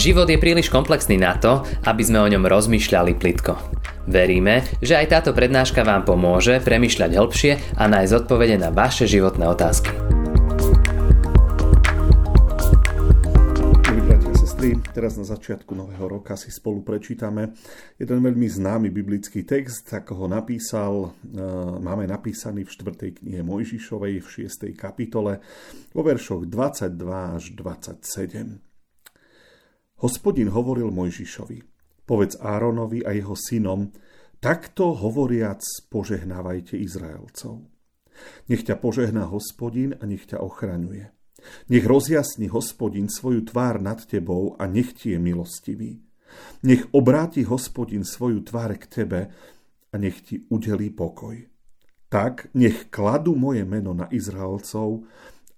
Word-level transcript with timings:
Život 0.00 0.32
je 0.32 0.40
príliš 0.40 0.72
komplexný 0.72 1.20
na 1.20 1.36
to, 1.36 1.60
aby 1.84 2.00
sme 2.00 2.24
o 2.24 2.30
ňom 2.32 2.48
rozmýšľali 2.48 3.20
plitko. 3.20 3.52
Veríme, 4.08 4.64
že 4.80 4.96
aj 4.96 5.12
táto 5.12 5.36
prednáška 5.36 5.84
vám 5.84 6.08
pomôže 6.08 6.56
premyšľať 6.64 7.20
hĺbšie 7.20 7.52
a 7.76 7.84
nájsť 7.84 8.16
odpovede 8.24 8.56
na 8.56 8.72
vaše 8.72 9.04
životné 9.04 9.44
otázky. 9.44 9.92
teraz 14.90 15.16
na 15.16 15.24
začiatku 15.24 15.72
nového 15.72 16.20
roka 16.20 16.36
si 16.36 16.52
spolu 16.52 16.84
prečítame 16.84 17.56
jeden 17.96 18.20
veľmi 18.20 18.44
známy 18.44 18.92
biblický 18.92 19.48
text, 19.48 19.88
ako 19.88 20.12
ho 20.12 20.26
napísal, 20.28 20.92
e, 21.24 21.40
máme 21.80 22.04
napísaný 22.04 22.68
v 22.68 22.70
4. 22.74 23.16
knihe 23.22 23.40
Mojžišovej 23.40 24.20
v 24.20 24.28
6. 24.28 24.76
kapitole 24.76 25.40
vo 25.96 26.02
veršoch 26.04 26.44
22 26.44 27.38
až 27.38 27.44
27. 27.56 28.69
Hospodin 30.00 30.48
hovoril 30.48 30.88
Mojžišovi, 30.88 31.60
povedz 32.08 32.40
Áronovi 32.40 33.04
a 33.04 33.12
jeho 33.12 33.36
synom, 33.36 33.92
takto 34.40 34.96
hovoriac 34.96 35.60
požehnávajte 35.92 36.80
Izraelcov. 36.80 37.68
Nech 38.48 38.64
ťa 38.64 38.80
požehná 38.80 39.28
hospodin 39.28 39.92
a 40.00 40.08
nech 40.08 40.24
ťa 40.24 40.40
ochraňuje. 40.40 41.04
Nech 41.68 41.84
rozjasni 41.84 42.48
hospodin 42.48 43.12
svoju 43.12 43.44
tvár 43.44 43.80
nad 43.84 44.00
tebou 44.08 44.56
a 44.56 44.64
nech 44.64 44.96
ti 44.96 45.12
je 45.12 45.18
milostivý. 45.20 46.00
Nech 46.64 46.88
obráti 46.96 47.44
hospodin 47.44 48.04
svoju 48.04 48.40
tvár 48.40 48.80
k 48.80 48.84
tebe 48.88 49.20
a 49.92 49.94
nech 50.00 50.24
ti 50.24 50.40
udelí 50.48 50.96
pokoj. 50.96 51.36
Tak 52.08 52.56
nech 52.56 52.88
kladu 52.88 53.36
moje 53.36 53.68
meno 53.68 53.92
na 53.92 54.08
Izraelcov 54.08 55.04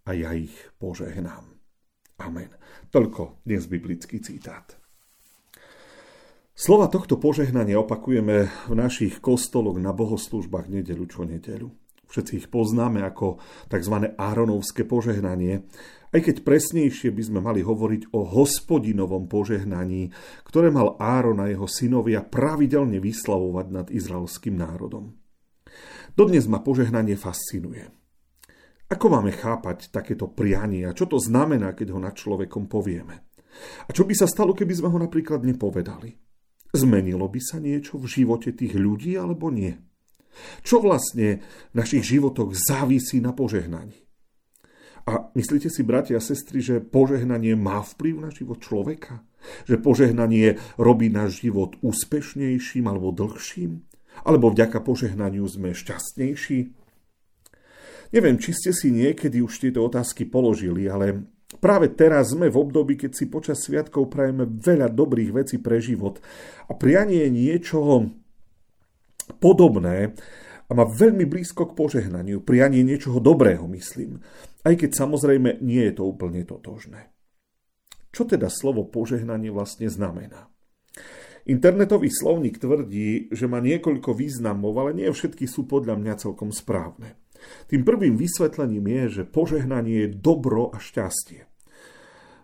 a 0.03 0.11
ja 0.19 0.35
ich 0.35 0.55
požehnám. 0.83 1.52
Amen. 2.21 2.53
Toľko 2.93 3.41
dnes 3.49 3.65
biblický 3.65 4.21
citát. 4.21 4.77
Slova 6.53 6.93
tohto 6.93 7.17
požehnania 7.17 7.81
opakujeme 7.81 8.53
v 8.69 8.75
našich 8.77 9.25
kostoloch 9.25 9.81
na 9.81 9.97
bohoslužbách 9.97 10.69
nedelu 10.69 11.05
čo 11.09 11.25
nedelu. 11.25 11.73
Všetci 12.13 12.45
ich 12.45 12.49
poznáme 12.53 13.01
ako 13.01 13.41
tzv. 13.73 14.13
Áronovské 14.21 14.85
požehnanie, 14.85 15.65
aj 16.13 16.21
keď 16.21 16.37
presnejšie 16.45 17.09
by 17.09 17.23
sme 17.25 17.41
mali 17.41 17.65
hovoriť 17.65 18.13
o 18.13 18.29
hospodinovom 18.29 19.33
požehnaní, 19.33 20.13
ktoré 20.45 20.69
mal 20.69 21.01
Áron 21.01 21.41
a 21.41 21.49
jeho 21.49 21.65
synovia 21.65 22.21
pravidelne 22.21 23.01
vyslavovať 23.01 23.67
nad 23.73 23.87
izraelským 23.89 24.53
národom. 24.53 25.17
Dodnes 26.13 26.45
ma 26.53 26.61
požehnanie 26.61 27.17
fascinuje. 27.17 28.02
Ako 28.93 29.09
máme 29.09 29.33
chápať 29.33 29.89
takéto 29.89 30.29
prianie 30.29 30.85
a 30.85 30.93
čo 30.93 31.09
to 31.09 31.17
znamená, 31.17 31.73
keď 31.73 31.97
ho 31.97 32.01
nad 32.03 32.13
človekom 32.13 32.69
povieme? 32.69 33.25
A 33.89 33.91
čo 33.97 34.05
by 34.05 34.13
sa 34.13 34.29
stalo, 34.29 34.53
keby 34.53 34.69
sme 34.77 34.93
ho 34.93 34.99
napríklad 35.01 35.41
nepovedali? 35.49 36.13
Zmenilo 36.77 37.25
by 37.25 37.41
sa 37.41 37.57
niečo 37.57 37.97
v 37.97 38.05
živote 38.05 38.53
tých 38.53 38.77
ľudí 38.77 39.17
alebo 39.17 39.49
nie? 39.49 39.73
Čo 40.61 40.85
vlastne 40.85 41.41
v 41.73 41.75
našich 41.77 42.05
životoch 42.05 42.53
závisí 42.53 43.25
na 43.25 43.33
požehnaní? 43.33 43.97
A 45.09 45.33
myslíte 45.41 45.73
si, 45.73 45.81
bratia 45.83 46.21
a 46.21 46.23
sestry, 46.23 46.61
že 46.61 46.85
požehnanie 46.85 47.57
má 47.57 47.81
vplyv 47.81 48.29
na 48.29 48.31
život 48.31 48.61
človeka? 48.61 49.25
Že 49.65 49.81
požehnanie 49.81 50.61
robí 50.77 51.09
náš 51.09 51.41
život 51.41 51.81
úspešnejším 51.81 52.85
alebo 52.87 53.09
dlhším? 53.09 53.89
Alebo 54.21 54.53
vďaka 54.53 54.85
požehnaniu 54.85 55.49
sme 55.49 55.73
šťastnejší? 55.73 56.82
Neviem, 58.13 58.37
či 58.37 58.53
ste 58.53 58.71
si 58.77 58.93
niekedy 58.93 59.41
už 59.41 59.57
tieto 59.57 59.89
otázky 59.89 60.29
položili, 60.29 60.85
ale 60.85 61.25
práve 61.65 61.89
teraz 61.89 62.37
sme 62.37 62.53
v 62.53 62.61
období, 62.61 63.01
keď 63.01 63.13
si 63.17 63.25
počas 63.33 63.65
sviatkov 63.65 64.13
prajeme 64.13 64.45
veľa 64.45 64.93
dobrých 64.93 65.33
vecí 65.33 65.57
pre 65.57 65.81
život 65.81 66.21
a 66.69 66.77
prianie 66.77 67.33
niečoho 67.33 68.13
podobné 69.41 70.13
a 70.69 70.73
má 70.77 70.85
veľmi 70.85 71.25
blízko 71.25 71.73
k 71.73 71.77
požehnaniu, 71.77 72.45
prianie 72.45 72.85
niečoho 72.85 73.17
dobrého, 73.17 73.65
myslím. 73.73 74.21
Aj 74.61 74.77
keď 74.77 74.93
samozrejme 74.93 75.65
nie 75.65 75.81
je 75.89 75.95
to 75.97 76.05
úplne 76.05 76.45
totožné. 76.45 77.09
Čo 78.13 78.29
teda 78.29 78.53
slovo 78.53 78.85
požehnanie 78.85 79.49
vlastne 79.49 79.89
znamená? 79.89 80.53
Internetový 81.49 82.13
slovník 82.13 82.61
tvrdí, 82.61 83.33
že 83.33 83.49
má 83.49 83.59
niekoľko 83.59 84.15
významov, 84.15 84.77
ale 84.79 84.95
nie 84.95 85.09
všetky 85.09 85.49
sú 85.49 85.65
podľa 85.65 85.97
mňa 85.99 86.15
celkom 86.21 86.53
správne. 86.55 87.22
Tým 87.71 87.83
prvým 87.83 88.15
vysvetlením 88.19 88.85
je, 88.87 89.05
že 89.21 89.23
požehnanie 89.29 90.07
je 90.07 90.15
dobro 90.15 90.71
a 90.73 90.79
šťastie. 90.79 91.49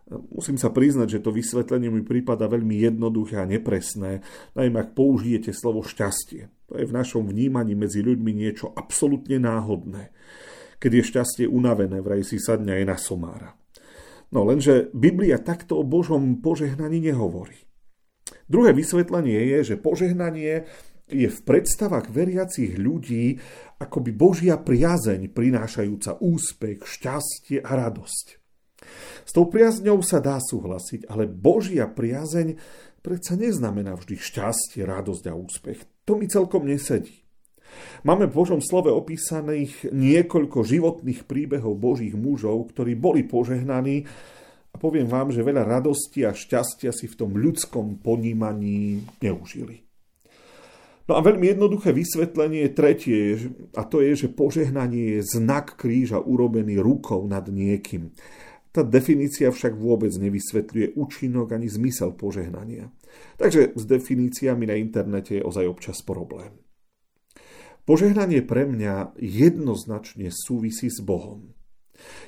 Musím 0.08 0.56
sa 0.56 0.72
priznať, 0.72 1.20
že 1.20 1.24
to 1.24 1.36
vysvetlenie 1.36 1.92
mi 1.92 2.00
prípada 2.00 2.48
veľmi 2.48 2.80
jednoduché 2.80 3.44
a 3.44 3.44
nepresné, 3.44 4.24
najmä 4.56 4.80
ak 4.80 4.96
použijete 4.96 5.52
slovo 5.52 5.84
šťastie. 5.84 6.48
To 6.72 6.80
je 6.80 6.88
v 6.88 6.96
našom 6.96 7.28
vnímaní 7.28 7.76
medzi 7.76 8.00
ľuďmi 8.00 8.32
niečo 8.32 8.72
absolútne 8.72 9.36
náhodné. 9.36 10.08
Keď 10.80 10.90
je 10.96 11.08
šťastie 11.12 11.46
unavené, 11.50 12.00
vraj 12.00 12.24
si 12.24 12.40
sadne 12.40 12.72
aj 12.80 12.84
na 12.88 12.96
somára. 12.96 13.50
No 14.32 14.48
lenže 14.48 14.88
Biblia 14.96 15.36
takto 15.36 15.80
o 15.80 15.84
Božom 15.84 16.40
požehnaní 16.40 17.04
nehovorí. 17.04 17.68
Druhé 18.48 18.72
vysvetlenie 18.72 19.44
je, 19.56 19.74
že 19.74 19.80
požehnanie 19.80 20.64
je 21.08 21.28
v 21.28 21.40
predstavách 21.44 22.12
veriacich 22.12 22.76
ľudí 22.76 23.40
akoby 23.80 24.10
Božia 24.12 24.60
priazeň 24.60 25.32
prinášajúca 25.32 26.20
úspech, 26.20 26.84
šťastie 26.84 27.64
a 27.64 27.72
radosť. 27.76 28.26
S 29.28 29.30
tou 29.34 29.50
priazňou 29.50 30.00
sa 30.00 30.22
dá 30.22 30.38
súhlasiť, 30.40 31.10
ale 31.10 31.28
Božia 31.28 31.90
priazeň 31.90 32.56
predsa 33.02 33.36
neznamená 33.36 33.96
vždy 33.96 34.16
šťastie, 34.16 34.84
radosť 34.84 35.24
a 35.28 35.34
úspech. 35.34 35.78
To 36.08 36.16
mi 36.16 36.28
celkom 36.28 36.64
nesedí. 36.64 37.24
Máme 38.02 38.30
v 38.30 38.36
Božom 38.36 38.60
slove 38.64 38.88
opísaných 38.88 39.92
niekoľko 39.92 40.64
životných 40.64 41.28
príbehov 41.28 41.76
Božích 41.76 42.16
mužov, 42.16 42.72
ktorí 42.72 42.96
boli 42.96 43.28
požehnaní 43.28 44.08
a 44.72 44.76
poviem 44.80 45.08
vám, 45.08 45.28
že 45.28 45.44
veľa 45.44 45.68
radosti 45.68 46.24
a 46.24 46.32
šťastia 46.32 46.92
si 46.96 47.06
v 47.08 47.18
tom 47.18 47.36
ľudskom 47.36 48.00
ponímaní 48.00 49.04
neužili. 49.20 49.87
No 51.08 51.16
a 51.16 51.24
veľmi 51.24 51.56
jednoduché 51.56 51.96
vysvetlenie 51.96 52.68
tretie, 52.76 53.40
a 53.72 53.88
to 53.88 54.04
je, 54.04 54.28
že 54.28 54.28
požehnanie 54.28 55.18
je 55.18 55.40
znak 55.40 55.80
kríža 55.80 56.20
urobený 56.20 56.76
rukou 56.84 57.24
nad 57.24 57.48
niekým. 57.48 58.12
Tá 58.76 58.84
definícia 58.84 59.48
však 59.48 59.72
vôbec 59.80 60.12
nevysvetľuje 60.12 61.00
účinok 61.00 61.56
ani 61.56 61.72
zmysel 61.72 62.12
požehnania. 62.12 62.92
Takže 63.40 63.72
s 63.72 63.82
definíciami 63.88 64.68
na 64.68 64.76
internete 64.76 65.40
je 65.40 65.46
ozaj 65.48 65.64
občas 65.64 66.04
problém. 66.04 66.52
Požehnanie 67.88 68.44
pre 68.44 68.68
mňa 68.68 69.16
jednoznačne 69.16 70.28
súvisí 70.28 70.92
s 70.92 71.00
Bohom. 71.00 71.56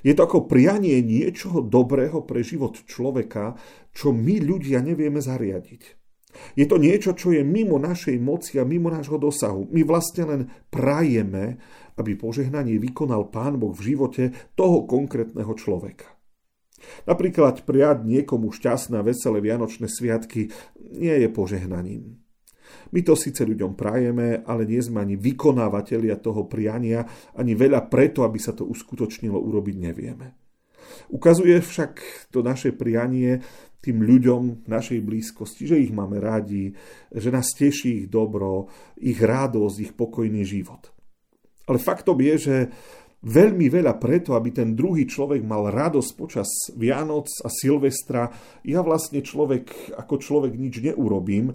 Je 0.01 0.17
to 0.17 0.25
ako 0.25 0.49
prianie 0.49 1.05
niečoho 1.05 1.61
dobrého 1.61 2.25
pre 2.25 2.41
život 2.41 2.81
človeka, 2.89 3.61
čo 3.93 4.11
my 4.11 4.41
ľudia 4.41 4.81
nevieme 4.81 5.21
zariadiť. 5.21 6.00
Je 6.55 6.67
to 6.67 6.79
niečo, 6.79 7.13
čo 7.15 7.35
je 7.35 7.43
mimo 7.43 7.77
našej 7.77 8.17
moci 8.23 8.59
a 8.59 8.65
mimo 8.65 8.91
nášho 8.91 9.19
dosahu. 9.19 9.69
My 9.71 9.83
vlastne 9.83 10.23
len 10.27 10.41
prajeme, 10.71 11.59
aby 11.99 12.17
požehnanie 12.17 12.81
vykonal 12.81 13.29
Pán 13.29 13.61
Boh 13.61 13.75
v 13.75 13.95
živote 13.95 14.33
toho 14.57 14.87
konkrétneho 14.87 15.53
človeka. 15.59 16.07
Napríklad 17.05 17.69
prijať 17.69 18.09
niekomu 18.09 18.57
šťastné 18.57 18.97
a 18.97 19.05
veselé 19.05 19.45
Vianočné 19.45 19.85
sviatky 19.85 20.49
nie 20.97 21.13
je 21.13 21.29
požehnaním. 21.29 22.17
My 22.91 23.05
to 23.05 23.19
síce 23.19 23.45
ľuďom 23.45 23.77
prajeme, 23.77 24.47
ale 24.47 24.65
nie 24.65 24.81
sme 24.81 25.05
ani 25.05 25.19
vykonávateľia 25.19 26.17
toho 26.23 26.47
priania, 26.47 27.05
ani 27.37 27.53
veľa 27.53 27.91
preto, 27.91 28.25
aby 28.25 28.39
sa 28.41 28.57
to 28.57 28.65
uskutočnilo, 28.65 29.37
urobiť 29.37 29.77
nevieme. 29.77 30.40
Ukazuje 31.09 31.56
však 31.62 31.93
to 32.28 32.44
naše 32.44 32.77
prianie 32.77 33.41
tým 33.80 34.04
ľuďom 34.04 34.69
našej 34.69 35.01
blízkosti, 35.01 35.65
že 35.65 35.80
ich 35.80 35.92
máme 35.92 36.21
radi, 36.21 36.77
že 37.09 37.33
nás 37.33 37.57
teší 37.57 38.04
ich 38.04 38.07
dobro, 38.13 38.69
ich 39.01 39.16
radosť, 39.16 39.77
ich 39.80 39.92
pokojný 39.97 40.45
život. 40.45 40.92
Ale 41.65 41.80
faktom 41.80 42.21
je, 42.21 42.34
že 42.36 42.57
veľmi 43.25 43.69
veľa 43.69 44.01
preto, 44.01 44.36
aby 44.36 44.53
ten 44.53 44.72
druhý 44.77 45.04
človek 45.04 45.45
mal 45.45 45.69
radosť 45.69 46.10
počas 46.16 46.48
Vianoc 46.77 47.28
a 47.45 47.48
Silvestra, 47.53 48.28
ja 48.65 48.80
vlastne 48.80 49.21
človek 49.21 49.97
ako 49.97 50.15
človek 50.16 50.53
nič 50.57 50.80
neurobím, 50.80 51.53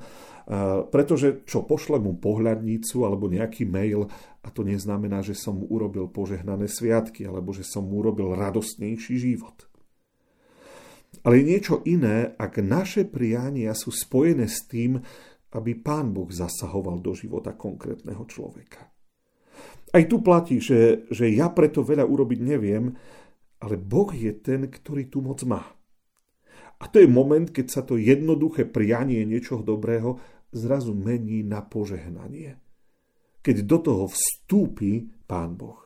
pretože 0.94 1.42
čo 1.50 1.66
pošlem 1.66 2.06
mu 2.06 2.14
pohľadnicu 2.22 3.02
alebo 3.02 3.26
nejaký 3.26 3.66
mail 3.66 4.06
a 4.46 4.48
to 4.54 4.62
neznamená, 4.62 5.26
že 5.26 5.34
som 5.34 5.58
mu 5.58 5.66
urobil 5.66 6.06
požehnané 6.14 6.70
sviatky 6.70 7.26
alebo 7.26 7.50
že 7.50 7.66
som 7.66 7.90
mu 7.90 8.06
urobil 8.06 8.38
radostnejší 8.38 9.18
život. 9.18 9.66
Ale 11.26 11.42
je 11.42 11.50
niečo 11.50 11.82
iné, 11.90 12.38
ak 12.38 12.62
naše 12.62 13.10
priania 13.10 13.74
sú 13.74 13.90
spojené 13.90 14.46
s 14.46 14.70
tým, 14.70 15.02
aby 15.56 15.72
Pán 15.80 16.14
Boh 16.14 16.30
zasahoval 16.30 17.02
do 17.02 17.16
života 17.18 17.56
konkrétneho 17.56 18.28
človeka. 18.28 18.92
Aj 19.96 20.04
tu 20.06 20.20
platí, 20.20 20.60
že, 20.60 21.08
že 21.08 21.32
ja 21.32 21.48
preto 21.50 21.80
veľa 21.80 22.04
urobiť 22.04 22.40
neviem, 22.44 22.92
ale 23.64 23.80
Boh 23.80 24.12
je 24.12 24.36
ten, 24.36 24.68
ktorý 24.68 25.08
tu 25.08 25.24
moc 25.24 25.40
má. 25.48 25.64
A 26.76 26.92
to 26.92 27.00
je 27.00 27.08
moment, 27.08 27.48
keď 27.48 27.68
sa 27.72 27.82
to 27.88 27.96
jednoduché 27.96 28.68
prianie 28.68 29.24
niečoho 29.24 29.64
dobrého 29.64 30.20
zrazu 30.56 30.96
mení 30.96 31.44
na 31.44 31.60
požehnanie. 31.60 32.56
Keď 33.44 33.56
do 33.68 33.78
toho 33.84 34.06
vstúpi 34.08 35.12
Pán 35.28 35.60
Boh. 35.60 35.86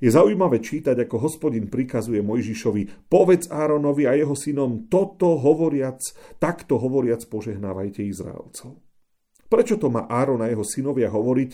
Je 0.00 0.08
zaujímavé 0.08 0.64
čítať, 0.64 0.96
ako 1.06 1.28
hospodin 1.28 1.68
prikazuje 1.68 2.24
Mojžišovi, 2.24 3.08
povedz 3.08 3.52
Áronovi 3.52 4.08
a 4.08 4.16
jeho 4.16 4.32
synom, 4.32 4.88
toto 4.88 5.36
hovoriac, 5.38 6.00
takto 6.40 6.80
hovoriac 6.80 7.20
požehnávajte 7.28 8.00
Izraelcov. 8.04 8.80
Prečo 9.48 9.80
to 9.80 9.88
má 9.88 10.04
Áron 10.08 10.44
a 10.44 10.48
jeho 10.48 10.64
synovia 10.64 11.08
hovoriť, 11.08 11.50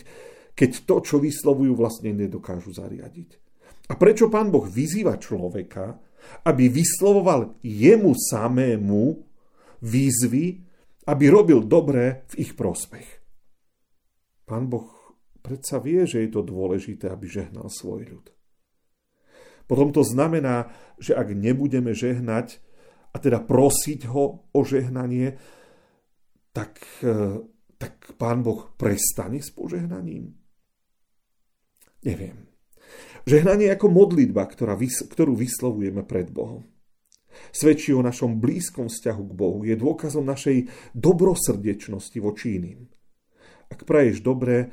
keď 0.55 0.71
to, 0.87 0.95
čo 1.03 1.15
vyslovujú, 1.19 1.75
vlastne 1.75 2.15
nedokážu 2.15 2.71
zariadiť? 2.71 3.29
A 3.91 3.93
prečo 3.99 4.31
pán 4.31 4.49
Boh 4.49 4.65
vyzýva 4.65 5.19
človeka, 5.19 5.99
aby 6.47 6.71
vyslovoval 6.71 7.61
jemu 7.61 8.11
samému 8.17 9.03
výzvy, 9.83 10.64
aby 11.05 11.25
robil 11.29 11.61
dobré 11.65 12.25
v 12.33 12.45
ich 12.45 12.51
prospech. 12.57 13.07
Pán 14.45 14.69
Boh 14.69 14.89
predsa 15.45 15.77
vie, 15.77 16.09
že 16.09 16.25
je 16.25 16.29
to 16.33 16.41
dôležité, 16.41 17.09
aby 17.09 17.29
žehnal 17.29 17.69
svoj 17.69 18.09
ľud. 18.09 18.25
Potom 19.65 19.89
to 19.93 20.05
znamená, 20.05 20.73
že 21.01 21.17
ak 21.17 21.33
nebudeme 21.33 21.93
žehnať, 21.93 22.61
a 23.15 23.17
teda 23.17 23.39
prosiť 23.47 24.11
ho 24.11 24.51
o 24.51 24.59
žehnanie, 24.65 25.39
tak, 26.51 26.83
e, 26.99 27.39
tak 27.79 28.17
pán 28.19 28.43
Boh 28.43 28.75
prestane 28.75 29.39
s 29.39 29.55
požehnaním? 29.55 30.35
Neviem. 32.03 32.51
Žehnanie 33.25 33.71
ako 33.73 33.89
modlitba, 33.89 34.45
ktorú 34.45 35.33
vyslovujeme 35.33 36.05
pred 36.05 36.29
Bohom. 36.29 36.67
Svedčí 37.51 37.91
o 37.95 38.05
našom 38.05 38.37
blízkom 38.41 38.87
vzťahu 38.91 39.23
k 39.29 39.33
Bohu, 39.33 39.59
je 39.63 39.75
dôkazom 39.77 40.25
našej 40.25 40.67
dobrosrdečnosti 40.95 42.17
voči 42.19 42.59
iným. 42.61 42.79
Ak 43.71 43.83
praješ 43.83 44.21
dobre, 44.21 44.71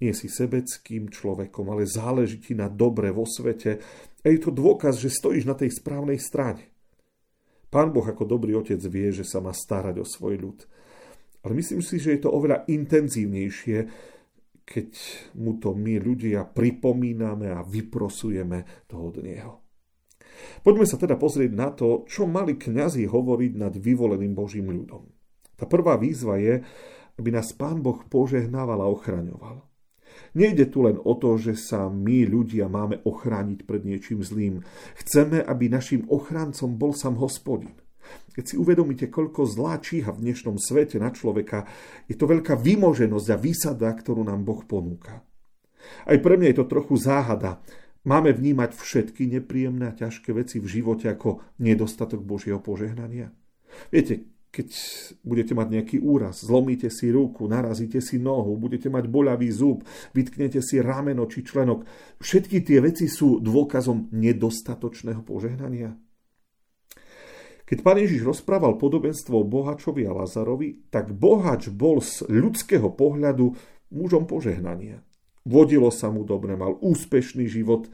nie 0.00 0.16
si 0.16 0.32
sebeckým 0.32 1.12
človekom, 1.12 1.68
ale 1.68 1.84
záleží 1.84 2.40
ti 2.40 2.56
na 2.56 2.72
dobre 2.72 3.12
vo 3.12 3.28
svete 3.28 3.78
a 4.24 4.26
je 4.32 4.40
to 4.40 4.48
dôkaz, 4.48 4.96
že 4.96 5.12
stojíš 5.12 5.44
na 5.44 5.52
tej 5.52 5.76
správnej 5.76 6.16
strane. 6.16 6.72
Pán 7.70 7.94
Boh 7.94 8.02
ako 8.02 8.26
dobrý 8.26 8.56
otec 8.56 8.80
vie, 8.88 9.12
že 9.12 9.22
sa 9.22 9.38
má 9.38 9.54
starať 9.54 10.00
o 10.00 10.06
svoj 10.08 10.40
ľud. 10.40 10.58
Ale 11.44 11.52
myslím 11.54 11.84
si, 11.84 12.00
že 12.00 12.16
je 12.16 12.20
to 12.26 12.32
oveľa 12.32 12.66
intenzívnejšie, 12.66 13.78
keď 14.66 14.90
mu 15.38 15.56
to 15.60 15.76
my 15.76 16.00
ľudia 16.00 16.48
pripomíname 16.48 17.52
a 17.52 17.60
vyprosujeme 17.62 18.88
to 18.88 18.96
od 18.98 19.14
Neho. 19.22 19.59
Poďme 20.60 20.86
sa 20.88 21.00
teda 21.00 21.16
pozrieť 21.16 21.52
na 21.52 21.72
to, 21.72 22.04
čo 22.08 22.28
mali 22.28 22.56
kňazi 22.56 23.08
hovoriť 23.08 23.52
nad 23.56 23.74
vyvoleným 23.74 24.32
Božím 24.36 24.72
ľudom. 24.72 25.08
Tá 25.56 25.68
prvá 25.68 26.00
výzva 26.00 26.40
je, 26.40 26.64
aby 27.20 27.28
nás 27.28 27.52
Pán 27.52 27.84
Boh 27.84 28.00
požehnával 28.08 28.80
a 28.80 28.88
ochraňoval. 28.88 29.60
Nejde 30.34 30.70
tu 30.70 30.86
len 30.86 30.96
o 30.96 31.12
to, 31.18 31.36
že 31.36 31.58
sa 31.58 31.90
my 31.90 32.26
ľudia 32.26 32.70
máme 32.70 33.02
ochrániť 33.02 33.66
pred 33.66 33.82
niečím 33.82 34.22
zlým. 34.22 34.62
Chceme, 34.98 35.42
aby 35.42 35.66
našim 35.66 36.06
ochráncom 36.06 36.78
bol 36.78 36.94
sám 36.94 37.18
hospodin. 37.18 37.74
Keď 38.34 38.44
si 38.46 38.54
uvedomíte, 38.58 39.10
koľko 39.10 39.46
zlá 39.46 39.78
číha 39.82 40.10
v 40.14 40.30
dnešnom 40.30 40.56
svete 40.58 41.02
na 41.02 41.10
človeka, 41.10 41.66
je 42.06 42.14
to 42.14 42.30
veľká 42.30 42.58
vymoženosť 42.58 43.28
a 43.30 43.36
výsada, 43.38 43.90
ktorú 43.90 44.22
nám 44.22 44.46
Boh 44.46 44.62
ponúka. 44.66 45.22
Aj 46.06 46.18
pre 46.18 46.38
mňa 46.38 46.54
je 46.54 46.58
to 46.62 46.70
trochu 46.70 46.94
záhada. 46.98 47.58
Máme 48.00 48.32
vnímať 48.32 48.72
všetky 48.72 49.28
nepríjemné 49.28 49.92
a 49.92 49.96
ťažké 49.96 50.32
veci 50.32 50.56
v 50.56 50.66
živote 50.68 51.12
ako 51.12 51.44
nedostatok 51.60 52.24
Božieho 52.24 52.56
požehnania. 52.56 53.28
Viete, 53.92 54.40
keď 54.50 54.66
budete 55.22 55.52
mať 55.54 55.68
nejaký 55.68 55.96
úraz, 56.02 56.42
zlomíte 56.42 56.90
si 56.90 57.12
ruku, 57.12 57.46
narazíte 57.46 58.02
si 58.02 58.18
nohu, 58.18 58.58
budete 58.58 58.90
mať 58.90 59.06
boľavý 59.06 59.46
zub, 59.52 59.86
vytknete 60.10 60.58
si 60.58 60.82
rameno 60.82 61.28
či 61.30 61.46
členok, 61.46 61.86
všetky 62.18 62.66
tie 62.66 62.82
veci 62.82 63.06
sú 63.06 63.38
dôkazom 63.38 64.10
nedostatočného 64.10 65.22
požehnania. 65.22 65.94
Keď 67.62 67.78
pán 67.86 68.02
Ježiš 68.02 68.26
rozprával 68.26 68.74
podobenstvo 68.74 69.46
o 69.46 69.46
bohačovi 69.46 70.02
a 70.02 70.10
Lazarovi, 70.10 70.90
tak 70.90 71.14
bohač 71.14 71.70
bol 71.70 72.02
z 72.02 72.26
ľudského 72.26 72.90
pohľadu 72.90 73.54
mužom 73.94 74.26
požehnania. 74.26 75.06
Vodilo 75.48 75.88
sa 75.88 76.12
mu 76.12 76.22
dobre, 76.26 76.52
mal 76.56 76.76
úspešný 76.76 77.48
život, 77.48 77.88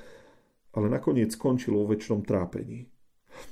ale 0.75 0.91
nakoniec 0.91 1.33
skončil 1.33 1.79
vo 1.79 1.87
väčšnom 1.87 2.27
trápení. 2.27 2.91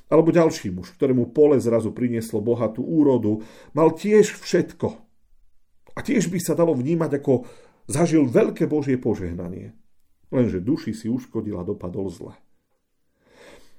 Alebo 0.08 0.32
ďalší 0.32 0.72
muž, 0.72 0.96
ktorému 0.96 1.30
pole 1.30 1.60
zrazu 1.60 1.92
prinieslo 1.92 2.40
bohatú 2.40 2.80
úrodu, 2.80 3.44
mal 3.76 3.92
tiež 3.92 4.34
všetko. 4.34 4.88
A 5.94 5.98
tiež 6.02 6.26
by 6.32 6.38
sa 6.42 6.58
dalo 6.58 6.74
vnímať, 6.74 7.10
ako 7.22 7.46
zažil 7.86 8.26
veľké 8.26 8.66
Božie 8.66 8.98
požehnanie. 8.98 9.76
Lenže 10.34 10.58
duši 10.58 10.96
si 10.96 11.06
uškodil 11.06 11.54
a 11.60 11.62
dopadol 11.62 12.10
zle. 12.10 12.34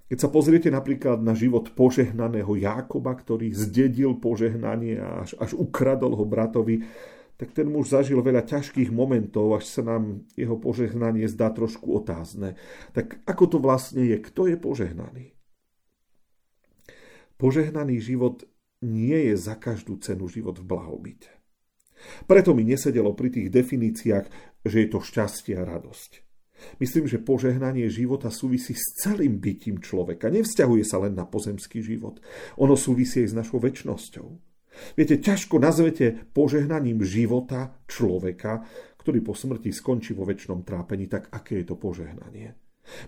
Keď 0.05 0.17
sa 0.21 0.29
pozriete 0.29 0.69
napríklad 0.69 1.17
na 1.25 1.33
život 1.33 1.73
požehnaného 1.73 2.53
Jákoba, 2.53 3.17
ktorý 3.17 3.49
zdedil 3.51 4.21
požehnanie 4.21 5.01
a 5.01 5.25
až, 5.25 5.33
až 5.41 5.57
ukradol 5.57 6.13
ho 6.13 6.23
bratovi, 6.29 6.85
tak 7.35 7.51
ten 7.51 7.67
muž 7.67 7.91
zažil 7.91 8.23
veľa 8.23 8.47
ťažkých 8.47 8.95
momentov, 8.95 9.59
až 9.59 9.67
sa 9.67 9.81
nám 9.83 10.23
jeho 10.39 10.55
požehnanie 10.55 11.27
zdá 11.27 11.51
trošku 11.51 11.91
otázne. 11.91 12.55
Tak 12.95 13.23
ako 13.27 13.43
to 13.51 13.57
vlastne 13.59 14.07
je? 14.07 14.17
Kto 14.23 14.47
je 14.47 14.55
požehnaný? 14.55 15.35
Požehnaný 17.35 17.99
život 17.99 18.47
nie 18.79 19.31
je 19.31 19.35
za 19.35 19.59
každú 19.59 19.99
cenu 19.99 20.31
život 20.31 20.55
v 20.55 20.67
blahobite. 20.67 21.31
Preto 22.27 22.55
mi 22.55 22.63
nesedelo 22.63 23.11
pri 23.11 23.31
tých 23.31 23.47
definíciách, 23.51 24.25
že 24.63 24.77
je 24.83 24.87
to 24.87 24.99
šťastie 25.03 25.59
a 25.59 25.67
radosť. 25.67 26.23
Myslím, 26.79 27.03
že 27.03 27.19
požehnanie 27.19 27.91
života 27.91 28.31
súvisí 28.31 28.71
s 28.71 28.95
celým 29.03 29.43
bytím 29.43 29.83
človeka. 29.83 30.31
Nevzťahuje 30.31 30.83
sa 30.87 31.03
len 31.03 31.11
na 31.11 31.27
pozemský 31.27 31.83
život. 31.83 32.23
Ono 32.55 32.79
súvisí 32.79 33.27
aj 33.27 33.35
s 33.35 33.37
našou 33.37 33.59
väčšnosťou. 33.59 34.27
Viete, 34.99 35.19
ťažko 35.19 35.59
nazvete 35.59 36.27
požehnaním 36.35 37.01
života 37.01 37.75
človeka, 37.87 38.67
ktorý 38.99 39.21
po 39.21 39.37
smrti 39.37 39.69
skončí 39.69 40.17
vo 40.17 40.25
väčšnom 40.25 40.65
trápení, 40.65 41.05
tak 41.05 41.29
aké 41.29 41.61
je 41.61 41.65
to 41.69 41.75
požehnanie? 41.77 42.57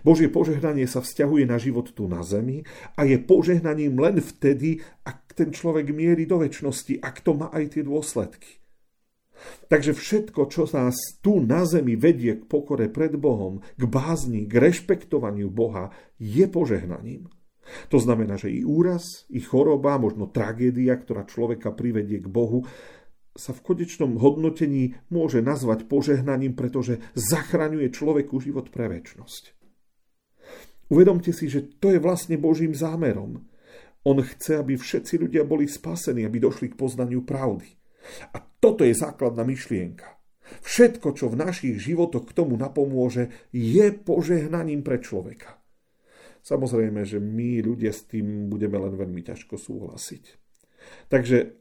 Božie 0.02 0.26
požehnanie 0.26 0.90
sa 0.90 0.98
vzťahuje 1.02 1.44
na 1.46 1.58
život 1.58 1.90
tu 1.94 2.10
na 2.10 2.26
zemi 2.26 2.66
a 2.98 3.06
je 3.06 3.18
požehnaním 3.18 3.94
len 3.98 4.18
vtedy, 4.18 4.82
ak 5.06 5.38
ten 5.38 5.54
človek 5.54 5.94
mierí 5.94 6.26
do 6.26 6.42
väčšnosti, 6.42 6.98
ak 6.98 7.22
to 7.22 7.38
má 7.38 7.46
aj 7.54 7.78
tie 7.78 7.82
dôsledky. 7.86 8.58
Takže 9.70 9.94
všetko, 9.94 10.50
čo 10.50 10.66
nás 10.74 10.98
tu 11.22 11.38
na 11.38 11.62
zemi 11.62 11.94
vedie 11.94 12.42
k 12.42 12.42
pokore 12.50 12.90
pred 12.90 13.14
Bohom, 13.14 13.62
k 13.78 13.82
bázni, 13.86 14.50
k 14.50 14.58
rešpektovaniu 14.58 15.46
Boha, 15.46 15.94
je 16.18 16.42
požehnaním. 16.50 17.30
To 17.92 17.98
znamená, 18.00 18.40
že 18.40 18.48
i 18.52 18.64
úraz, 18.64 19.28
i 19.28 19.40
choroba, 19.40 20.00
možno 20.00 20.28
tragédia, 20.28 20.96
ktorá 20.96 21.28
človeka 21.28 21.72
privedie 21.72 22.20
k 22.20 22.28
Bohu, 22.28 22.64
sa 23.38 23.54
v 23.54 23.62
konečnom 23.62 24.18
hodnotení 24.18 24.98
môže 25.14 25.38
nazvať 25.38 25.86
požehnaním, 25.86 26.58
pretože 26.58 26.98
zachraňuje 27.14 27.94
človeku 27.94 28.42
život 28.42 28.74
pre 28.74 28.90
väčnosť. 28.90 29.54
Uvedomte 30.90 31.30
si, 31.30 31.46
že 31.46 31.78
to 31.78 31.94
je 31.94 32.02
vlastne 32.02 32.40
Božím 32.40 32.74
zámerom. 32.74 33.46
On 34.02 34.18
chce, 34.18 34.58
aby 34.58 34.74
všetci 34.74 35.20
ľudia 35.20 35.44
boli 35.44 35.68
spasení, 35.68 36.24
aby 36.24 36.40
došli 36.40 36.72
k 36.72 36.78
poznaniu 36.80 37.22
pravdy. 37.22 37.68
A 38.32 38.40
toto 38.40 38.82
je 38.82 38.96
základná 38.96 39.44
myšlienka. 39.44 40.16
Všetko, 40.64 41.12
čo 41.12 41.28
v 41.28 41.44
našich 41.44 41.76
životoch 41.76 42.32
k 42.32 42.32
tomu 42.32 42.56
napomôže, 42.56 43.28
je 43.52 43.92
požehnaním 43.92 44.80
pre 44.80 44.96
človeka. 44.96 45.57
Samozrejme, 46.48 47.04
že 47.04 47.20
my 47.20 47.60
ľudia 47.60 47.92
s 47.92 48.08
tým 48.08 48.48
budeme 48.48 48.80
len 48.80 48.96
veľmi 48.96 49.20
ťažko 49.20 49.60
súhlasiť. 49.60 50.24
Takže 51.12 51.52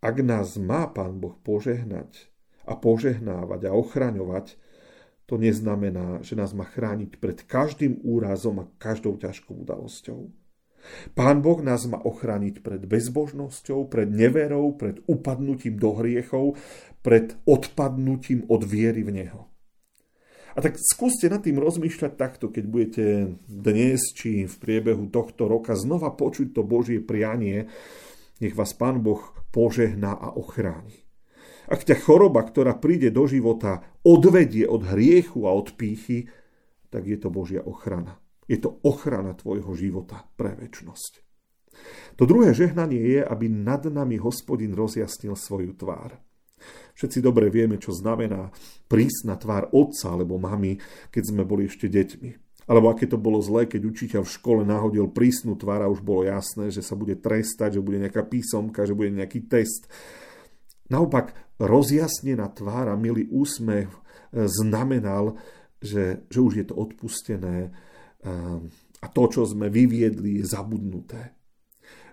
ak 0.00 0.16
nás 0.24 0.56
má 0.56 0.88
Pán 0.88 1.20
Boh 1.20 1.36
požehnať 1.44 2.32
a 2.64 2.72
požehnávať 2.72 3.68
a 3.68 3.76
ochraňovať, 3.76 4.56
to 5.28 5.36
neznamená, 5.36 6.24
že 6.24 6.40
nás 6.40 6.56
má 6.56 6.64
chrániť 6.64 7.20
pred 7.20 7.44
každým 7.44 8.00
úrazom 8.00 8.64
a 8.64 8.70
každou 8.80 9.20
ťažkou 9.20 9.60
udalosťou. 9.60 10.32
Pán 11.12 11.44
Boh 11.44 11.60
nás 11.60 11.84
má 11.84 12.00
ochrániť 12.00 12.64
pred 12.64 12.80
bezbožnosťou, 12.88 13.92
pred 13.92 14.08
neverou, 14.08 14.72
pred 14.72 15.04
upadnutím 15.04 15.76
do 15.76 16.00
hriechov, 16.00 16.56
pred 17.04 17.36
odpadnutím 17.44 18.48
od 18.48 18.64
viery 18.64 19.04
v 19.04 19.20
Neho. 19.20 19.49
A 20.54 20.58
tak 20.58 20.74
skúste 20.78 21.30
nad 21.30 21.42
tým 21.42 21.62
rozmýšľať 21.62 22.12
takto, 22.18 22.50
keď 22.50 22.64
budete 22.66 23.04
dnes 23.46 24.10
či 24.14 24.50
v 24.50 24.54
priebehu 24.58 25.06
tohto 25.08 25.46
roka 25.46 25.78
znova 25.78 26.10
počuť 26.14 26.50
to 26.56 26.66
Božie 26.66 26.98
prianie, 26.98 27.70
nech 28.42 28.56
vás 28.56 28.74
Pán 28.74 29.04
Boh 29.04 29.22
požehná 29.54 30.16
a 30.16 30.34
ochráni. 30.34 31.06
Ak 31.70 31.86
ťa 31.86 32.02
choroba, 32.02 32.42
ktorá 32.42 32.74
príde 32.82 33.14
do 33.14 33.30
života, 33.30 33.86
odvedie 34.02 34.66
od 34.66 34.82
hriechu 34.90 35.46
a 35.46 35.54
od 35.54 35.78
pýchy, 35.78 36.26
tak 36.90 37.06
je 37.06 37.14
to 37.14 37.30
Božia 37.30 37.62
ochrana. 37.62 38.18
Je 38.50 38.58
to 38.58 38.82
ochrana 38.82 39.38
tvojho 39.38 39.70
života 39.78 40.26
pre 40.34 40.58
väčnosť. 40.58 41.22
To 42.18 42.26
druhé 42.26 42.50
žehnanie 42.50 42.98
je, 42.98 43.20
aby 43.22 43.46
nad 43.46 43.86
nami 43.86 44.18
hospodin 44.18 44.74
rozjasnil 44.74 45.38
svoju 45.38 45.78
tvár. 45.78 46.18
Všetci 46.94 47.24
dobre 47.24 47.48
vieme, 47.48 47.80
čo 47.80 47.96
znamená 47.96 48.52
prísna 48.86 49.40
tvár 49.40 49.72
otca 49.72 50.12
alebo 50.12 50.36
mamy, 50.36 50.76
keď 51.08 51.22
sme 51.32 51.42
boli 51.48 51.66
ešte 51.68 51.88
deťmi. 51.88 52.50
Alebo 52.70 52.86
aké 52.86 53.10
to 53.10 53.18
bolo 53.18 53.42
zlé, 53.42 53.66
keď 53.66 53.82
učiteľ 53.82 54.22
v 54.22 54.34
škole 54.36 54.62
nahodil 54.62 55.10
prísnu 55.10 55.58
tvár 55.58 55.82
a 55.82 55.90
už 55.90 56.06
bolo 56.06 56.22
jasné, 56.22 56.70
že 56.70 56.86
sa 56.86 56.94
bude 56.94 57.18
trestať, 57.18 57.80
že 57.80 57.82
bude 57.82 57.98
nejaká 57.98 58.22
písomka, 58.22 58.86
že 58.86 58.94
bude 58.94 59.10
nejaký 59.10 59.50
test. 59.50 59.90
Naopak, 60.86 61.34
rozjasnená 61.58 62.46
tvár 62.54 62.90
a 62.90 62.94
milý 62.94 63.26
úsmev 63.30 63.90
e, 63.90 63.98
znamenal, 64.46 65.34
že, 65.82 66.26
že 66.30 66.38
už 66.38 66.52
je 66.62 66.66
to 66.70 66.78
odpustené 66.78 67.56
e, 67.66 67.70
a 69.00 69.06
to, 69.10 69.22
čo 69.26 69.48
sme 69.48 69.66
vyviedli, 69.66 70.38
je 70.38 70.44
zabudnuté. 70.46 71.34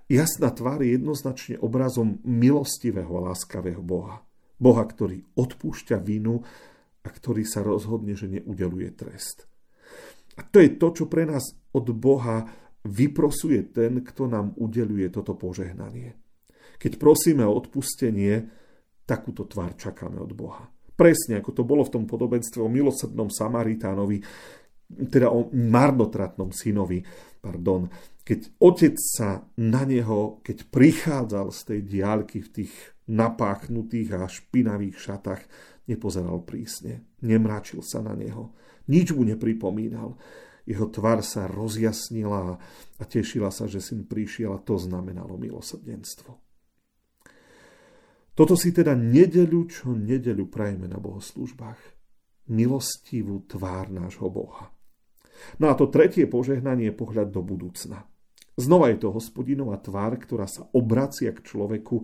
Jasná 0.08 0.56
tvár 0.56 0.80
je 0.82 0.96
jednoznačne 0.96 1.60
obrazom 1.60 2.24
milostivého 2.24 3.12
a 3.20 3.32
láskavého 3.32 3.84
Boha. 3.84 4.24
Boha, 4.58 4.84
ktorý 4.84 5.22
odpúšťa 5.38 5.98
vinu 6.02 6.42
a 7.06 7.08
ktorý 7.08 7.46
sa 7.46 7.62
rozhodne, 7.62 8.18
že 8.18 8.28
neudeluje 8.28 8.90
trest. 8.98 9.46
A 10.38 10.46
to 10.46 10.62
je 10.62 10.78
to, 10.78 10.88
čo 10.94 11.06
pre 11.10 11.26
nás 11.26 11.56
od 11.74 11.88
Boha 11.94 12.46
vyprosuje 12.86 13.74
ten, 13.74 14.02
kto 14.06 14.30
nám 14.30 14.54
udeluje 14.58 15.10
toto 15.10 15.34
požehnanie. 15.34 16.14
Keď 16.78 17.02
prosíme 17.02 17.42
o 17.42 17.58
odpustenie, 17.58 18.46
takúto 19.08 19.50
tvár 19.50 19.74
čakáme 19.74 20.22
od 20.22 20.32
Boha. 20.38 20.70
Presne 20.98 21.42
ako 21.42 21.52
to 21.54 21.64
bolo 21.66 21.86
v 21.86 21.94
tom 21.94 22.06
podobenstve 22.06 22.62
o 22.62 22.70
milosrdnom 22.70 23.30
Samaritánovi, 23.30 24.18
teda 24.88 25.30
o 25.30 25.52
marnotratnom 25.52 26.54
synovi, 26.56 27.04
pardon, 27.40 27.90
keď 28.28 28.60
otec 28.60 28.96
sa 29.00 29.48
na 29.56 29.88
neho, 29.88 30.44
keď 30.44 30.68
prichádzal 30.68 31.48
z 31.56 31.60
tej 31.64 31.80
diálky 31.88 32.44
v 32.44 32.50
tých 32.62 32.74
napáchnutých 33.08 34.20
a 34.20 34.28
špinavých 34.28 35.00
šatách, 35.00 35.42
nepozeral 35.88 36.44
prísne, 36.44 37.08
nemračil 37.24 37.80
sa 37.80 38.04
na 38.04 38.12
neho, 38.12 38.52
nič 38.92 39.16
mu 39.16 39.24
nepripomínal. 39.24 40.20
Jeho 40.68 40.92
tvár 40.92 41.24
sa 41.24 41.48
rozjasnila 41.48 42.60
a 43.00 43.04
tešila 43.08 43.48
sa, 43.56 43.72
že 43.72 43.80
syn 43.80 44.04
prišiel 44.04 44.52
a 44.52 44.60
to 44.60 44.76
znamenalo 44.76 45.40
milosrdenstvo. 45.40 46.36
Toto 48.38 48.54
si 48.54 48.70
teda 48.76 48.94
nedeľu 48.94 49.66
čo 49.66 49.96
nedeľu 49.96 50.46
prajeme 50.52 50.86
na 50.92 51.00
bohoslužbách. 51.00 51.80
Milostivú 52.52 53.48
tvár 53.48 53.90
nášho 53.90 54.28
Boha. 54.28 54.77
No 55.58 55.70
a 55.70 55.78
to 55.78 55.90
tretie 55.90 56.26
požehnanie 56.30 56.92
je 56.92 57.00
pohľad 57.00 57.30
do 57.32 57.42
budúcna. 57.42 58.06
Znova 58.58 58.90
je 58.90 58.98
to 58.98 59.14
hospodinová 59.14 59.78
tvár, 59.78 60.18
ktorá 60.18 60.50
sa 60.50 60.66
obracia 60.74 61.30
k 61.30 61.46
človeku 61.46 62.04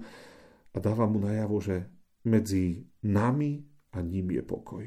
a 0.74 0.78
dáva 0.78 1.10
mu 1.10 1.18
najavo, 1.18 1.58
že 1.58 1.90
medzi 2.30 2.86
nami 3.04 3.58
a 3.94 4.02
ním 4.06 4.38
je 4.38 4.44
pokoj. 4.46 4.86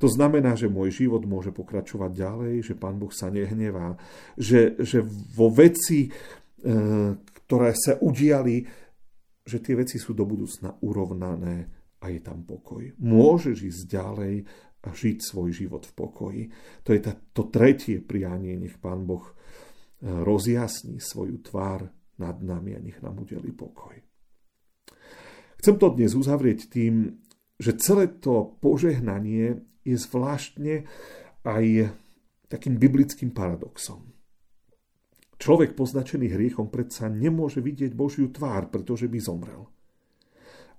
To 0.00 0.08
znamená, 0.08 0.56
že 0.56 0.72
môj 0.72 1.04
život 1.04 1.28
môže 1.28 1.52
pokračovať 1.52 2.10
ďalej, 2.16 2.54
že 2.72 2.74
Pán 2.74 2.96
Boh 2.96 3.12
sa 3.12 3.28
nehnevá, 3.28 4.00
že, 4.40 4.80
že 4.80 5.04
vo 5.36 5.52
veci, 5.52 6.08
e, 6.08 6.10
ktoré 7.44 7.76
sa 7.76 8.00
udiali, 8.00 8.64
že 9.44 9.60
tie 9.60 9.76
veci 9.76 10.00
sú 10.00 10.16
do 10.16 10.24
budúcna 10.24 10.72
urovnané 10.80 11.68
a 12.00 12.08
je 12.08 12.20
tam 12.24 12.48
pokoj. 12.48 12.96
Môžeš 12.96 13.56
ísť 13.60 13.82
ďalej 13.92 14.34
a 14.86 14.94
žiť 14.94 15.18
svoj 15.18 15.50
život 15.50 15.82
v 15.86 15.92
pokoji. 15.96 16.42
To 16.86 16.94
je 16.94 17.00
to 17.34 17.42
tretie 17.50 17.98
prianie, 17.98 18.54
nech 18.54 18.78
Pán 18.78 19.02
Boh 19.02 19.26
e, 19.26 19.34
rozjasní 20.06 21.02
svoju 21.02 21.42
tvár 21.42 21.90
nad 22.18 22.36
nami 22.38 22.78
a 22.78 22.80
nech 22.82 23.02
nám 23.02 23.18
udeli 23.18 23.50
pokoj. 23.50 23.98
Chcem 25.58 25.74
to 25.74 25.90
dnes 25.90 26.14
uzavrieť 26.14 26.70
tým, 26.70 27.18
že 27.58 27.74
celé 27.82 28.06
to 28.06 28.54
požehnanie 28.62 29.58
je 29.82 29.96
zvláštne 29.98 30.86
aj 31.42 31.90
takým 32.46 32.78
biblickým 32.78 33.34
paradoxom. 33.34 34.14
Človek 35.38 35.74
poznačený 35.74 36.34
hriechom 36.34 36.70
predsa 36.70 37.10
nemôže 37.10 37.62
vidieť 37.62 37.94
Božiu 37.94 38.30
tvár, 38.30 38.70
pretože 38.70 39.06
by 39.06 39.18
zomrel. 39.22 39.70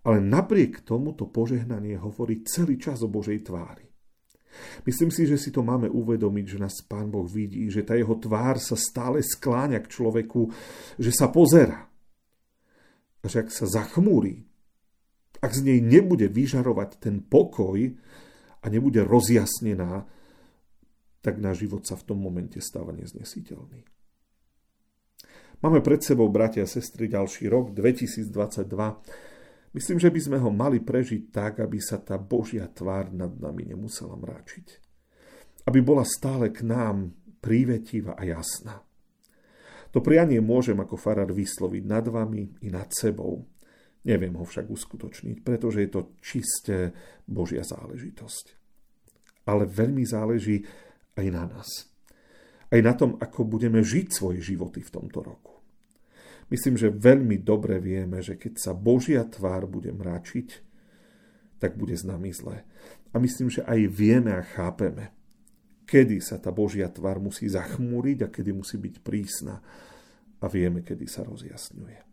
Ale 0.03 0.24
napriek 0.24 0.84
tomu 0.88 1.12
to 1.15 1.27
požehnanie 1.27 2.00
hovorí 2.00 2.44
celý 2.48 2.79
čas 2.79 3.03
o 3.03 3.12
Božej 3.12 3.44
tvári. 3.44 3.88
Myslím 4.84 5.13
si, 5.13 5.29
že 5.29 5.38
si 5.38 5.53
to 5.53 5.62
máme 5.62 5.88
uvedomiť, 5.88 6.46
že 6.46 6.62
nás 6.62 6.82
Pán 6.84 7.13
Boh 7.13 7.27
vidí, 7.27 7.70
že 7.70 7.86
tá 7.86 7.96
jeho 7.96 8.15
tvár 8.18 8.58
sa 8.58 8.75
stále 8.75 9.22
skláňa 9.22 9.79
k 9.86 9.91
človeku, 9.91 10.50
že 10.98 11.12
sa 11.13 11.29
pozera. 11.29 11.86
A 13.20 13.25
že 13.27 13.44
ak 13.44 13.50
sa 13.51 13.68
zachmúri, 13.68 14.44
ak 15.39 15.51
z 15.56 15.62
nej 15.63 15.79
nebude 15.79 16.27
vyžarovať 16.27 17.00
ten 17.00 17.24
pokoj 17.24 17.79
a 18.60 18.65
nebude 18.68 19.03
rozjasnená, 19.03 20.08
tak 21.20 21.39
náš 21.39 21.68
život 21.68 21.84
sa 21.84 22.00
v 22.00 22.06
tom 22.08 22.20
momente 22.20 22.60
stáva 22.63 22.96
neznesiteľný. 22.96 23.84
Máme 25.60 25.84
pred 25.84 26.00
sebou, 26.00 26.32
bratia 26.32 26.63
a 26.63 26.72
sestry, 26.72 27.12
ďalší 27.12 27.51
rok 27.51 27.75
2022 27.75 28.32
Myslím, 29.69 30.01
že 30.01 30.09
by 30.09 30.19
sme 30.19 30.38
ho 30.41 30.49
mali 30.49 30.81
prežiť 30.81 31.29
tak, 31.29 31.61
aby 31.61 31.77
sa 31.77 32.01
tá 32.01 32.17
Božia 32.17 32.65
tvár 32.65 33.13
nad 33.13 33.29
nami 33.38 33.69
nemusela 33.69 34.17
mráčiť. 34.17 34.67
Aby 35.69 35.85
bola 35.85 36.01
stále 36.01 36.49
k 36.49 36.65
nám 36.65 37.13
prívetivá 37.38 38.17
a 38.17 38.25
jasná. 38.25 38.81
To 39.93 40.01
prianie 40.01 40.41
môžem 40.41 40.77
ako 40.77 40.97
farár 40.97 41.29
vysloviť 41.33 41.83
nad 41.85 42.05
vami 42.09 42.65
i 42.65 42.69
nad 42.73 42.89
sebou. 42.89 43.45
Neviem 44.05 44.33
ho 44.38 44.45
však 44.45 44.69
uskutočniť, 44.69 45.45
pretože 45.45 45.85
je 45.85 45.89
to 45.89 46.01
čisté 46.21 46.93
Božia 47.29 47.61
záležitosť. 47.61 48.45
Ale 49.49 49.69
veľmi 49.69 50.01
záleží 50.05 50.65
aj 51.13 51.27
na 51.29 51.45
nás. 51.45 51.69
Aj 52.69 52.81
na 52.81 52.93
tom, 52.93 53.17
ako 53.17 53.49
budeme 53.49 53.81
žiť 53.81 54.07
svoje 54.13 54.41
životy 54.41 54.81
v 54.81 54.93
tomto 54.93 55.25
roku. 55.25 55.58
Myslím, 56.50 56.75
že 56.82 56.89
veľmi 56.89 57.46
dobre 57.46 57.77
vieme, 57.77 58.25
že 58.25 58.34
keď 58.34 58.58
sa 58.58 58.74
Božia 58.74 59.22
tvár 59.25 59.70
bude 59.70 59.94
mračiť, 59.94 60.65
tak 61.62 61.77
bude 61.77 61.94
s 61.94 62.01
nami 62.01 62.34
zle. 62.34 62.65
A 63.13 63.15
myslím, 63.22 63.53
že 63.53 63.62
aj 63.65 63.79
vieme 63.89 64.34
a 64.34 64.41
chápeme, 64.41 65.13
kedy 65.86 66.22
sa 66.22 66.41
tá 66.41 66.50
Božia 66.50 66.89
tvár 66.89 67.22
musí 67.22 67.46
zachmúriť 67.46 68.25
a 68.25 68.32
kedy 68.34 68.50
musí 68.53 68.82
byť 68.82 68.96
prísna. 69.01 69.62
A 70.39 70.46
vieme, 70.48 70.82
kedy 70.82 71.06
sa 71.06 71.22
rozjasňuje. 71.27 72.10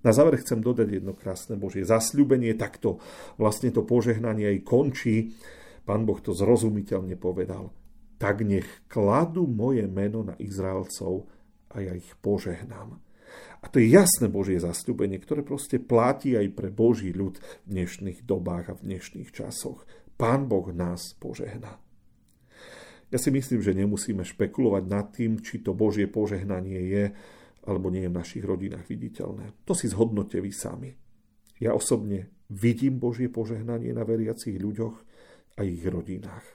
Na 0.00 0.16
záver 0.16 0.40
chcem 0.40 0.64
dodať 0.64 0.96
jedno 0.96 1.12
krásne 1.12 1.60
Božie 1.60 1.84
zasľúbenie, 1.84 2.56
takto 2.56 3.04
vlastne 3.36 3.68
to 3.68 3.84
požehnanie 3.84 4.48
aj 4.48 4.64
končí. 4.64 5.36
Pán 5.84 6.08
Boh 6.08 6.16
to 6.16 6.32
zrozumiteľne 6.32 7.20
povedal. 7.20 7.68
Tak 8.16 8.40
nech 8.40 8.64
kladú 8.88 9.44
moje 9.44 9.84
meno 9.84 10.24
na 10.24 10.40
Izraelcov 10.40 11.28
a 11.68 11.84
ja 11.84 11.92
ich 11.92 12.16
požehnám. 12.24 12.96
A 13.60 13.68
to 13.68 13.76
je 13.76 13.92
jasné 13.92 14.32
Božie 14.32 14.56
zastúpenie, 14.56 15.20
ktoré 15.20 15.44
proste 15.44 15.76
platí 15.76 16.32
aj 16.32 16.48
pre 16.56 16.72
Boží 16.72 17.12
ľud 17.12 17.36
v 17.36 17.68
dnešných 17.68 18.24
dobách 18.24 18.72
a 18.72 18.76
v 18.76 18.84
dnešných 18.88 19.30
časoch. 19.36 19.84
Pán 20.16 20.48
Boh 20.48 20.72
nás 20.72 21.12
požehná. 21.20 21.76
Ja 23.10 23.18
si 23.18 23.28
myslím, 23.28 23.60
že 23.60 23.76
nemusíme 23.76 24.22
špekulovať 24.24 24.84
nad 24.86 25.12
tým, 25.12 25.42
či 25.44 25.60
to 25.60 25.76
Božie 25.76 26.08
požehnanie 26.08 26.80
je 26.88 27.04
alebo 27.68 27.92
nie 27.92 28.08
je 28.08 28.12
v 28.12 28.18
našich 28.24 28.44
rodinách 28.44 28.88
viditeľné. 28.88 29.52
To 29.68 29.76
si 29.76 29.92
zhodnote 29.92 30.40
vy 30.40 30.48
sami. 30.48 30.90
Ja 31.60 31.76
osobne 31.76 32.32
vidím 32.48 32.96
Božie 32.96 33.28
požehnanie 33.28 33.92
na 33.92 34.08
veriacich 34.08 34.56
ľuďoch 34.56 34.96
a 35.56 35.68
ich 35.68 35.84
rodinách. 35.84 36.46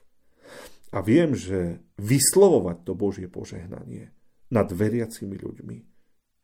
A 0.89 1.05
viem, 1.05 1.37
že 1.37 1.85
vyslovovať 2.01 2.77
to 2.81 2.97
Božie 2.97 3.29
požehnanie 3.29 4.09
nad 4.49 4.65
veriacimi 4.73 5.37
ľuďmi 5.37 5.94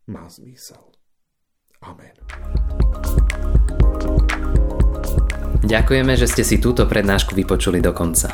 má 0.08 0.26
zmysel. 0.30 0.82
Amen. 1.82 2.14
Ďakujeme, 5.62 6.14
že 6.18 6.30
ste 6.30 6.44
si 6.46 6.58
túto 6.58 6.90
prednášku 6.90 7.38
vypočuli 7.38 7.82
do 7.82 7.94
konca. 7.94 8.34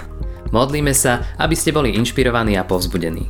Modlíme 0.51 0.95
sa, 0.95 1.35
aby 1.35 1.55
ste 1.59 1.75
boli 1.75 1.95
inšpirovaní 1.95 2.55
a 2.55 2.63
povzbudení. 2.63 3.27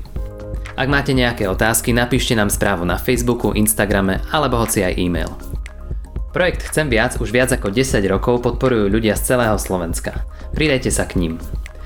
Ak 0.77 0.85
máte 0.85 1.17
nejaké 1.17 1.49
otázky, 1.49 1.89
napíšte 1.89 2.37
nám 2.37 2.53
správu 2.53 2.85
na 2.85 3.01
Facebooku, 3.01 3.57
Instagrame 3.57 4.21
alebo 4.29 4.61
hoci 4.61 4.85
aj 4.85 4.93
e-mail. 5.01 5.33
Projekt 6.29 6.69
Chcem 6.69 6.85
viac 6.85 7.17
už 7.17 7.33
viac 7.33 7.49
ako 7.49 7.73
10 7.73 7.97
rokov 8.05 8.45
podporujú 8.45 8.85
ľudia 8.85 9.17
z 9.17 9.33
celého 9.33 9.57
Slovenska. 9.57 10.21
Pridajte 10.53 10.93
sa 10.93 11.09
k 11.09 11.17
ním. 11.17 11.41